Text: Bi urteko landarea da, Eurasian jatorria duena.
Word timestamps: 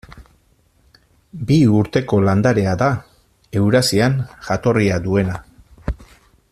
Bi 1.49 1.57
urteko 1.79 2.21
landarea 2.29 2.73
da, 2.81 2.89
Eurasian 3.61 4.17
jatorria 4.49 4.99
duena. 5.09 5.41